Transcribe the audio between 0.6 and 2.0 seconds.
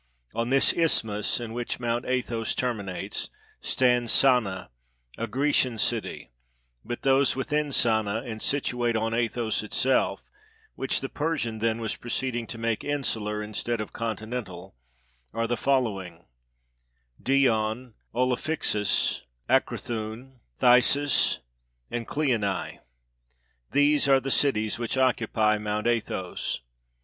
isthmus, in which